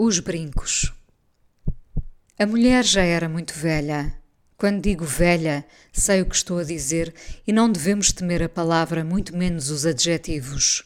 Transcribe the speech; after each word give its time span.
Os 0.00 0.20
brincos. 0.20 0.92
A 2.38 2.46
mulher 2.46 2.84
já 2.84 3.02
era 3.02 3.28
muito 3.28 3.52
velha. 3.52 4.14
Quando 4.56 4.80
digo 4.80 5.04
velha, 5.04 5.66
sei 5.92 6.22
o 6.22 6.26
que 6.26 6.36
estou 6.36 6.60
a 6.60 6.62
dizer 6.62 7.12
e 7.44 7.52
não 7.52 7.68
devemos 7.68 8.12
temer 8.12 8.44
a 8.44 8.48
palavra, 8.48 9.02
muito 9.02 9.36
menos 9.36 9.70
os 9.70 9.84
adjetivos. 9.84 10.84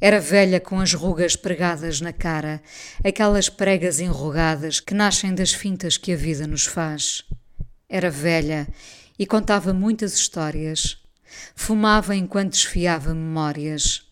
Era 0.00 0.18
velha 0.18 0.58
com 0.58 0.80
as 0.80 0.92
rugas 0.94 1.36
pregadas 1.36 2.00
na 2.00 2.12
cara, 2.12 2.60
aquelas 3.04 3.48
pregas 3.48 4.00
enrugadas 4.00 4.80
que 4.80 4.94
nascem 4.94 5.32
das 5.32 5.52
fintas 5.52 5.96
que 5.96 6.12
a 6.12 6.16
vida 6.16 6.44
nos 6.44 6.66
faz. 6.66 7.22
Era 7.88 8.10
velha 8.10 8.66
e 9.16 9.24
contava 9.24 9.72
muitas 9.72 10.14
histórias. 10.14 10.98
Fumava 11.54 12.16
enquanto 12.16 12.54
desfiava 12.54 13.14
memórias. 13.14 14.03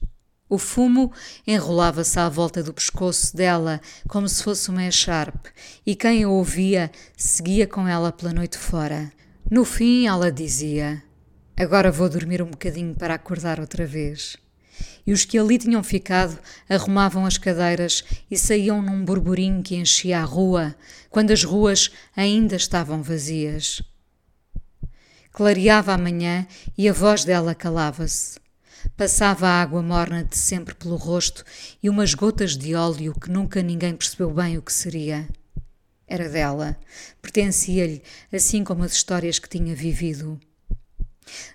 O 0.53 0.59
fumo 0.59 1.11
enrolava-se 1.47 2.19
à 2.21 2.29
volta 2.29 2.63
do 2.63 2.75
pescoço 2.75 3.35
dela 3.35 3.81
como 4.07 4.29
se 4.29 4.45
fosse 4.45 4.69
uma 4.69 4.85
echarpe, 4.85 5.49
e 5.87 5.97
quem 5.97 6.25
a 6.25 6.29
ouvia 6.29 6.93
seguia 7.17 7.67
com 7.67 7.89
ela 7.89 8.13
pela 8.13 8.35
noite 8.35 8.59
fora. 8.59 9.11
No 9.51 9.65
fim, 9.65 10.07
ela 10.07 10.31
dizia: 10.31 11.03
Agora 11.57 11.91
vou 11.91 12.07
dormir 12.07 12.43
um 12.43 12.51
bocadinho 12.51 12.95
para 12.95 13.15
acordar 13.15 13.61
outra 13.61 13.87
vez. 13.87 14.37
E 15.07 15.15
os 15.15 15.25
que 15.25 15.39
ali 15.39 15.57
tinham 15.57 15.83
ficado 15.83 16.39
arrumavam 16.69 17.25
as 17.25 17.39
cadeiras 17.39 18.05
e 18.31 18.37
saíam 18.37 18.83
num 18.83 19.07
burburinho 19.07 19.63
que 19.63 19.77
enchia 19.77 20.21
a 20.21 20.25
rua, 20.25 20.77
quando 21.09 21.31
as 21.31 21.45
ruas 21.45 21.91
ainda 22.15 22.57
estavam 22.57 23.03
vazias. 23.03 23.81
Clareava 25.33 25.95
a 25.95 25.99
manhã 25.99 26.47
e 26.77 26.91
a 26.91 26.93
voz 26.93 27.25
dela 27.25 27.55
calava-se. 27.55 28.42
Passava 28.97 29.49
a 29.49 29.63
água 29.63 29.83
morna 29.83 30.25
de 30.25 30.37
sempre 30.37 30.75
pelo 30.75 30.97
rosto 30.97 31.45
e 31.83 31.89
umas 31.89 32.15
gotas 32.15 32.57
de 32.57 32.75
óleo 32.75 33.15
que 33.19 33.31
nunca 33.31 33.63
ninguém 33.63 33.97
percebeu 33.97 34.31
bem 34.31 34.59
o 34.59 34.63
que 34.63 34.73
seria. 34.73 35.29
Era 36.07 36.29
dela, 36.29 36.77
pertencia-lhe, 37.21 38.03
assim 38.33 38.63
como 38.63 38.85
as 38.85 38.93
histórias 38.93 39.39
que 39.39 39.49
tinha 39.49 39.75
vivido. 39.75 40.39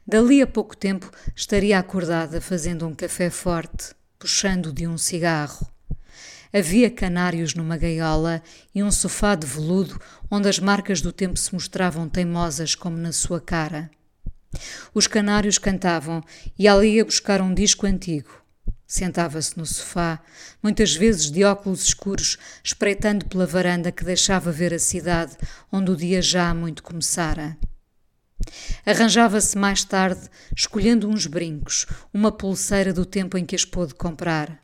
Dali 0.05 0.41
a 0.41 0.47
pouco 0.47 0.75
tempo 0.75 1.11
estaria 1.35 1.77
acordada 1.77 2.41
fazendo 2.41 2.87
um 2.87 2.93
café 2.93 3.29
forte, 3.29 3.93
puxando 4.17 4.71
de 4.71 4.87
um 4.87 4.97
cigarro. 4.97 5.67
Havia 6.51 6.89
canários 6.89 7.53
numa 7.53 7.77
gaiola 7.77 8.41
e 8.73 8.81
um 8.81 8.89
sofá 8.89 9.35
de 9.35 9.45
veludo 9.45 9.99
onde 10.31 10.47
as 10.47 10.59
marcas 10.59 11.01
do 11.01 11.11
tempo 11.11 11.37
se 11.37 11.53
mostravam 11.53 12.07
teimosas 12.07 12.73
como 12.73 12.97
na 12.97 13.11
sua 13.11 13.41
cara. 13.41 13.91
Os 14.93 15.07
canários 15.07 15.57
cantavam 15.57 16.23
e 16.57 16.67
ela 16.67 16.85
ia 16.85 17.05
buscar 17.05 17.41
um 17.41 17.53
disco 17.53 17.85
antigo. 17.85 18.29
Sentava-se 18.87 19.57
no 19.57 19.65
sofá, 19.65 20.21
muitas 20.63 20.95
vezes 20.95 21.29
de 21.29 21.43
óculos 21.43 21.83
escuros, 21.83 22.37
espreitando 22.63 23.25
pela 23.25 23.45
varanda 23.45 23.91
que 23.91 24.05
deixava 24.05 24.49
ver 24.49 24.73
a 24.73 24.79
cidade 24.79 25.35
onde 25.69 25.91
o 25.91 25.95
dia 25.95 26.21
já 26.21 26.53
muito 26.53 26.81
começara. 26.81 27.57
Arranjava-se 28.85 29.57
mais 29.57 29.83
tarde, 29.83 30.29
escolhendo 30.55 31.09
uns 31.09 31.27
brincos, 31.27 31.85
uma 32.13 32.31
pulseira 32.31 32.93
do 32.93 33.05
tempo 33.05 33.37
em 33.37 33.45
que 33.45 33.55
as 33.55 33.65
pôde 33.65 33.93
comprar. 33.93 34.57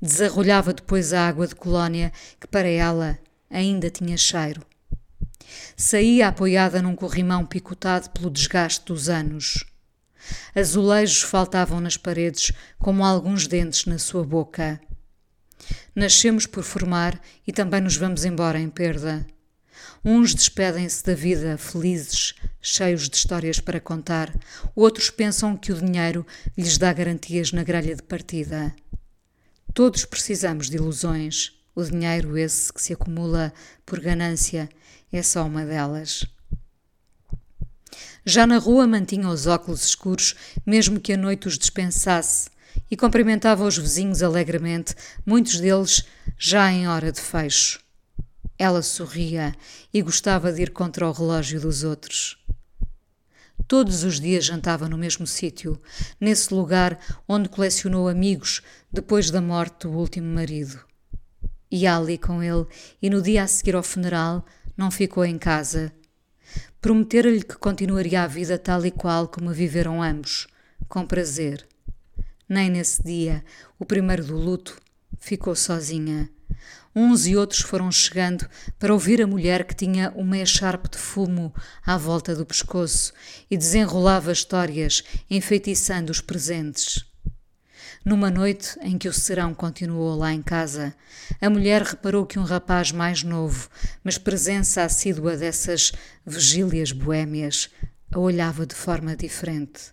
Desarrolhava 0.00 0.72
depois 0.72 1.12
a 1.12 1.28
água 1.28 1.46
de 1.46 1.54
colónia, 1.54 2.10
que 2.40 2.46
para 2.46 2.68
ela 2.68 3.18
ainda 3.50 3.90
tinha 3.90 4.16
cheiro. 4.16 4.64
Saía 5.76 6.28
apoiada 6.28 6.82
num 6.82 6.94
corrimão 6.94 7.44
picotado 7.44 8.10
pelo 8.10 8.30
desgaste 8.30 8.86
dos 8.86 9.08
anos. 9.08 9.64
Azulejos 10.54 11.22
faltavam 11.22 11.80
nas 11.80 11.96
paredes, 11.96 12.52
como 12.78 13.04
alguns 13.04 13.46
dentes 13.46 13.86
na 13.86 13.98
sua 13.98 14.24
boca. 14.24 14.80
Nascemos 15.94 16.46
por 16.46 16.62
formar 16.62 17.20
e 17.46 17.52
também 17.52 17.80
nos 17.80 17.96
vamos 17.96 18.24
embora 18.24 18.58
em 18.58 18.68
perda. 18.68 19.26
Uns 20.04 20.34
despedem-se 20.34 21.04
da 21.04 21.14
vida 21.14 21.56
felizes, 21.56 22.34
cheios 22.60 23.08
de 23.08 23.16
histórias 23.16 23.60
para 23.60 23.80
contar, 23.80 24.34
outros 24.74 25.10
pensam 25.10 25.56
que 25.56 25.72
o 25.72 25.80
dinheiro 25.80 26.26
lhes 26.56 26.76
dá 26.76 26.92
garantias 26.92 27.52
na 27.52 27.62
grelha 27.62 27.94
de 27.94 28.02
partida. 28.02 28.74
Todos 29.72 30.04
precisamos 30.04 30.68
de 30.68 30.76
ilusões. 30.76 31.61
O 31.74 31.82
dinheiro, 31.82 32.36
esse 32.36 32.72
que 32.72 32.82
se 32.82 32.92
acumula 32.92 33.52
por 33.86 33.98
ganância, 33.98 34.68
é 35.10 35.22
só 35.22 35.46
uma 35.46 35.64
delas. 35.64 36.26
Já 38.24 38.46
na 38.46 38.58
rua 38.58 38.86
mantinha 38.86 39.28
os 39.28 39.46
óculos 39.46 39.82
escuros, 39.82 40.34
mesmo 40.66 41.00
que 41.00 41.12
a 41.12 41.16
noite 41.16 41.48
os 41.48 41.58
dispensasse, 41.58 42.50
e 42.90 42.96
cumprimentava 42.96 43.64
os 43.64 43.76
vizinhos 43.76 44.22
alegremente, 44.22 44.94
muitos 45.24 45.58
deles 45.58 46.04
já 46.38 46.70
em 46.70 46.86
hora 46.86 47.10
de 47.10 47.20
fecho. 47.20 47.80
Ela 48.58 48.82
sorria 48.82 49.54
e 49.92 50.02
gostava 50.02 50.52
de 50.52 50.62
ir 50.62 50.70
contra 50.70 51.08
o 51.08 51.12
relógio 51.12 51.60
dos 51.60 51.84
outros. 51.84 52.38
Todos 53.66 54.04
os 54.04 54.20
dias 54.20 54.44
jantava 54.44 54.88
no 54.88 54.98
mesmo 54.98 55.26
sítio, 55.26 55.80
nesse 56.20 56.52
lugar 56.52 56.98
onde 57.26 57.48
colecionou 57.48 58.08
amigos 58.08 58.60
depois 58.92 59.30
da 59.30 59.40
morte 59.40 59.86
do 59.86 59.90
último 59.90 60.32
marido. 60.32 60.91
Ia 61.72 61.96
ali 61.96 62.18
com 62.18 62.42
ele 62.42 62.66
e 63.00 63.08
no 63.08 63.22
dia 63.22 63.44
a 63.44 63.46
seguir 63.46 63.74
ao 63.74 63.82
funeral 63.82 64.44
não 64.76 64.90
ficou 64.90 65.24
em 65.24 65.38
casa. 65.38 65.90
Prometera-lhe 66.82 67.42
que 67.42 67.56
continuaria 67.56 68.22
a 68.22 68.26
vida 68.26 68.58
tal 68.58 68.84
e 68.84 68.90
qual 68.90 69.26
como 69.26 69.48
a 69.48 69.52
viveram 69.54 70.02
ambos, 70.02 70.46
com 70.86 71.06
prazer. 71.06 71.66
Nem 72.46 72.68
nesse 72.68 73.02
dia, 73.02 73.42
o 73.78 73.86
primeiro 73.86 74.22
do 74.22 74.36
luto, 74.36 74.78
ficou 75.18 75.56
sozinha. 75.56 76.28
Uns 76.94 77.26
e 77.26 77.34
outros 77.34 77.62
foram 77.62 77.90
chegando 77.90 78.46
para 78.78 78.92
ouvir 78.92 79.22
a 79.22 79.26
mulher 79.26 79.64
que 79.64 79.74
tinha 79.74 80.12
uma 80.14 80.36
echarpe 80.36 80.90
de 80.90 80.98
fumo 80.98 81.54
à 81.86 81.96
volta 81.96 82.36
do 82.36 82.44
pescoço 82.44 83.14
e 83.50 83.56
desenrolava 83.56 84.30
histórias, 84.30 85.02
enfeitiçando 85.30 86.12
os 86.12 86.20
presentes. 86.20 87.11
Numa 88.04 88.30
noite 88.30 88.76
em 88.82 88.98
que 88.98 89.08
o 89.08 89.12
serão 89.12 89.54
continuou 89.54 90.16
lá 90.16 90.32
em 90.32 90.42
casa, 90.42 90.92
a 91.40 91.48
mulher 91.48 91.82
reparou 91.82 92.26
que 92.26 92.36
um 92.36 92.42
rapaz 92.42 92.90
mais 92.90 93.22
novo, 93.22 93.68
mas 94.02 94.18
presença 94.18 94.82
assídua 94.82 95.36
dessas 95.36 95.92
vigílias 96.26 96.90
boêmias, 96.90 97.70
a 98.10 98.18
olhava 98.18 98.66
de 98.66 98.74
forma 98.74 99.14
diferente. 99.14 99.92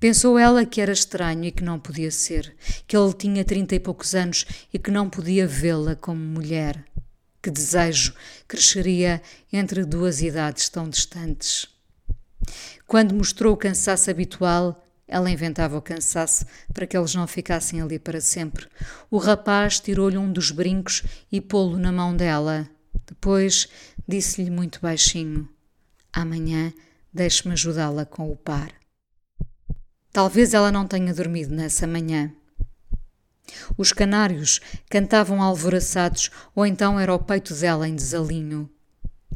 Pensou 0.00 0.38
ela 0.38 0.64
que 0.64 0.80
era 0.80 0.90
estranho 0.90 1.44
e 1.44 1.52
que 1.52 1.62
não 1.62 1.78
podia 1.78 2.10
ser, 2.10 2.56
que 2.88 2.96
ele 2.96 3.12
tinha 3.12 3.44
trinta 3.44 3.74
e 3.74 3.80
poucos 3.80 4.14
anos 4.14 4.46
e 4.72 4.78
que 4.78 4.90
não 4.90 5.08
podia 5.08 5.46
vê-la 5.46 5.94
como 5.94 6.18
mulher. 6.18 6.82
Que 7.42 7.50
desejo 7.50 8.14
cresceria 8.48 9.20
entre 9.52 9.84
duas 9.84 10.22
idades 10.22 10.68
tão 10.68 10.88
distantes. 10.88 11.68
Quando 12.86 13.14
mostrou 13.14 13.52
o 13.54 13.56
cansaço 13.56 14.10
habitual, 14.10 14.81
ela 15.06 15.30
inventava 15.30 15.76
o 15.76 15.82
cansaço 15.82 16.46
para 16.72 16.86
que 16.86 16.96
eles 16.96 17.14
não 17.14 17.26
ficassem 17.26 17.80
ali 17.80 17.98
para 17.98 18.20
sempre. 18.20 18.66
O 19.10 19.18
rapaz 19.18 19.78
tirou-lhe 19.78 20.16
um 20.16 20.32
dos 20.32 20.50
brincos 20.50 21.02
e 21.30 21.40
pô-lo 21.40 21.78
na 21.78 21.92
mão 21.92 22.16
dela. 22.16 22.68
Depois 23.06 23.68
disse-lhe 24.08 24.50
muito 24.50 24.80
baixinho: 24.80 25.48
Amanhã 26.12 26.72
deixe-me 27.12 27.52
ajudá-la 27.52 28.06
com 28.06 28.30
o 28.30 28.36
par. 28.36 28.72
Talvez 30.12 30.54
ela 30.54 30.72
não 30.72 30.86
tenha 30.86 31.12
dormido 31.14 31.54
nessa 31.54 31.86
manhã. 31.86 32.32
Os 33.76 33.92
canários 33.92 34.60
cantavam 34.88 35.42
alvoraçados, 35.42 36.30
ou 36.54 36.64
então 36.64 36.98
era 36.98 37.14
o 37.14 37.18
peito 37.18 37.54
dela 37.54 37.88
em 37.88 37.94
desalinho. 37.94 38.70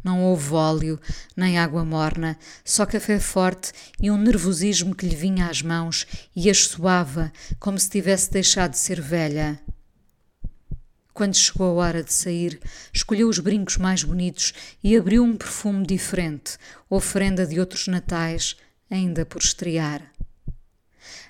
Não 0.06 0.22
houve 0.22 0.54
óleo, 0.54 1.00
nem 1.36 1.58
água 1.58 1.84
morna, 1.84 2.38
só 2.64 2.86
café 2.86 3.18
forte 3.18 3.72
e 4.00 4.08
um 4.08 4.16
nervosismo 4.16 4.94
que 4.94 5.04
lhe 5.04 5.16
vinha 5.16 5.48
às 5.48 5.62
mãos 5.62 6.06
e 6.36 6.48
as 6.48 6.68
suava, 6.68 7.32
como 7.58 7.76
se 7.76 7.90
tivesse 7.90 8.30
deixado 8.30 8.70
de 8.70 8.78
ser 8.78 9.00
velha. 9.00 9.60
Quando 11.12 11.34
chegou 11.34 11.80
a 11.80 11.86
hora 11.86 12.04
de 12.04 12.12
sair, 12.12 12.60
escolheu 12.92 13.28
os 13.28 13.40
brincos 13.40 13.78
mais 13.78 14.04
bonitos 14.04 14.54
e 14.80 14.96
abriu 14.96 15.24
um 15.24 15.36
perfume 15.36 15.84
diferente, 15.84 16.56
oferenda 16.88 17.44
de 17.44 17.58
outros 17.58 17.88
natais, 17.88 18.54
ainda 18.88 19.26
por 19.26 19.42
estrear. 19.42 20.08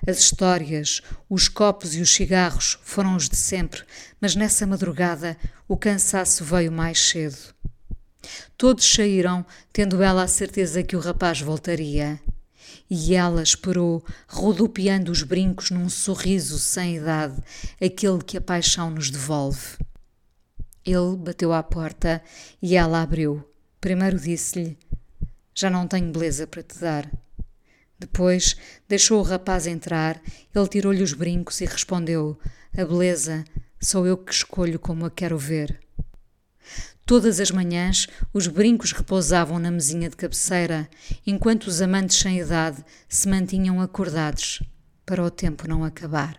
As 0.05 0.19
histórias, 0.19 1.01
os 1.27 1.47
copos 1.47 1.95
e 1.95 2.01
os 2.01 2.13
cigarros 2.13 2.77
foram 2.83 3.15
os 3.15 3.27
de 3.27 3.35
sempre, 3.35 3.81
mas 4.21 4.35
nessa 4.35 4.67
madrugada 4.67 5.35
o 5.67 5.75
cansaço 5.75 6.43
veio 6.43 6.71
mais 6.71 7.09
cedo. 7.09 7.56
Todos 8.57 8.85
saíram, 8.85 9.45
tendo 9.71 10.01
ela 10.01 10.23
a 10.23 10.27
certeza 10.27 10.83
que 10.83 10.95
o 10.95 10.99
rapaz 10.99 11.41
voltaria. 11.41 12.19
E 12.89 13.13
ela 13.13 13.43
esperou, 13.43 14.03
rodopiando 14.27 15.11
os 15.11 15.23
brincos 15.23 15.71
num 15.71 15.89
sorriso 15.89 16.57
sem 16.57 16.97
idade, 16.97 17.41
aquele 17.81 18.23
que 18.23 18.37
a 18.37 18.41
paixão 18.41 18.89
nos 18.89 19.09
devolve. 19.09 19.77
Ele 20.85 21.17
bateu 21.17 21.51
à 21.51 21.61
porta 21.61 22.21
e 22.61 22.75
ela 22.75 23.01
abriu. 23.01 23.43
Primeiro 23.81 24.17
disse-lhe: 24.17 24.77
Já 25.53 25.69
não 25.69 25.87
tenho 25.87 26.11
beleza 26.11 26.47
para 26.47 26.63
te 26.63 26.79
dar. 26.79 27.11
Depois 27.99 28.55
deixou 28.87 29.19
o 29.19 29.23
rapaz 29.23 29.65
entrar, 29.65 30.21
ele 30.55 30.67
tirou-lhe 30.67 31.03
os 31.03 31.13
brincos 31.13 31.59
e 31.61 31.65
respondeu: 31.65 32.39
A 32.77 32.85
beleza 32.85 33.43
sou 33.81 34.05
eu 34.05 34.17
que 34.17 34.31
escolho 34.31 34.79
como 34.79 35.05
a 35.05 35.11
quero 35.11 35.37
ver. 35.37 35.79
Todas 37.07 37.39
as 37.39 37.51
manhãs 37.51 38.05
os 38.33 38.47
brincos 38.47 38.91
repousavam 38.91 39.57
na 39.59 39.71
mesinha 39.71 40.09
de 40.09 40.17
cabeceira, 40.17 40.89
enquanto 41.25 41.67
os 41.67 41.81
amantes 41.81 42.17
sem 42.17 42.37
idade 42.37 42.83
se 43.07 43.29
mantinham 43.29 43.79
acordados 43.79 44.61
para 45.05 45.23
o 45.23 45.31
tempo 45.31 45.69
não 45.69 45.85
acabar. 45.85 46.37